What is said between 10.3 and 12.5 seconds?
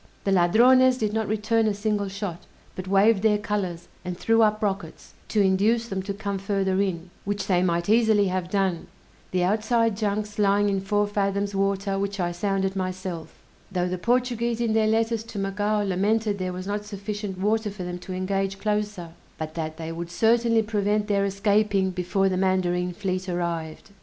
lying in four fathoms water which I